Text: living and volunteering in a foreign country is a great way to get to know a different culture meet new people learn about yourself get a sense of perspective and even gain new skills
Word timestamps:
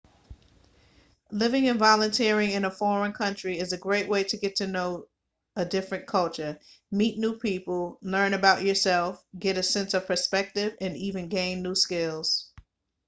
living 1.29 1.69
and 1.69 1.77
volunteering 1.77 2.49
in 2.49 2.65
a 2.65 2.71
foreign 2.71 3.13
country 3.13 3.59
is 3.59 3.71
a 3.71 3.77
great 3.77 4.09
way 4.09 4.23
to 4.23 4.35
get 4.35 4.55
to 4.55 4.65
know 4.65 5.05
a 5.55 5.63
different 5.63 6.07
culture 6.07 6.57
meet 6.89 7.19
new 7.19 7.37
people 7.37 7.99
learn 8.01 8.33
about 8.33 8.63
yourself 8.63 9.23
get 9.37 9.59
a 9.59 9.61
sense 9.61 9.93
of 9.93 10.07
perspective 10.07 10.75
and 10.81 10.97
even 10.97 11.29
gain 11.29 11.61
new 11.61 11.75
skills 11.75 12.49